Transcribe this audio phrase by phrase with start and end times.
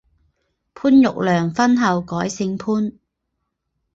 [0.73, 2.93] 潘玉良婚后改姓潘。